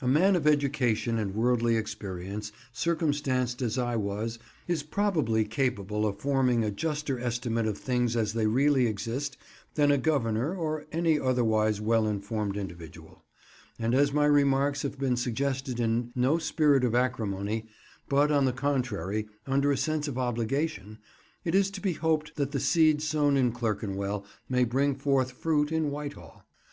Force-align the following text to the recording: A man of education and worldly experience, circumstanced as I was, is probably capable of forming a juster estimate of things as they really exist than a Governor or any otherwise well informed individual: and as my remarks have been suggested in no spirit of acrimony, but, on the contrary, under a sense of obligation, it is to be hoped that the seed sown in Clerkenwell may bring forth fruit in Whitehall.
A 0.00 0.08
man 0.08 0.34
of 0.34 0.44
education 0.44 1.20
and 1.20 1.36
worldly 1.36 1.76
experience, 1.76 2.50
circumstanced 2.72 3.62
as 3.62 3.78
I 3.78 3.94
was, 3.94 4.40
is 4.66 4.82
probably 4.82 5.44
capable 5.44 6.04
of 6.04 6.18
forming 6.18 6.64
a 6.64 6.70
juster 6.72 7.16
estimate 7.20 7.66
of 7.68 7.78
things 7.78 8.16
as 8.16 8.32
they 8.32 8.48
really 8.48 8.88
exist 8.88 9.36
than 9.76 9.92
a 9.92 9.98
Governor 9.98 10.56
or 10.56 10.86
any 10.90 11.20
otherwise 11.20 11.80
well 11.80 12.08
informed 12.08 12.56
individual: 12.56 13.22
and 13.78 13.94
as 13.94 14.12
my 14.12 14.26
remarks 14.26 14.82
have 14.82 14.98
been 14.98 15.16
suggested 15.16 15.78
in 15.78 16.10
no 16.16 16.38
spirit 16.38 16.82
of 16.82 16.96
acrimony, 16.96 17.68
but, 18.08 18.32
on 18.32 18.46
the 18.46 18.52
contrary, 18.52 19.28
under 19.46 19.70
a 19.70 19.76
sense 19.76 20.08
of 20.08 20.18
obligation, 20.18 20.98
it 21.44 21.54
is 21.54 21.70
to 21.70 21.80
be 21.80 21.92
hoped 21.92 22.34
that 22.34 22.50
the 22.50 22.58
seed 22.58 23.00
sown 23.00 23.36
in 23.36 23.52
Clerkenwell 23.52 24.24
may 24.48 24.64
bring 24.64 24.96
forth 24.96 25.30
fruit 25.30 25.70
in 25.70 25.92
Whitehall. 25.92 26.42